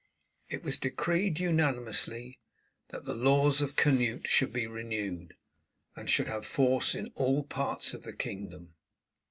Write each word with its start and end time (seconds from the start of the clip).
It 0.49 0.63
was 0.63 0.79
decreed 0.79 1.39
unanimously 1.39 2.39
that 2.89 3.05
the 3.05 3.13
laws 3.13 3.61
of 3.61 3.75
Canute 3.75 4.25
should 4.27 4.51
be 4.51 4.65
renewed, 4.65 5.35
and 5.95 6.09
should 6.09 6.27
have 6.27 6.43
force 6.43 6.95
in 6.95 7.11
all 7.13 7.43
parts 7.43 7.93
of 7.93 8.01
the 8.01 8.11
kingdom. 8.13 8.73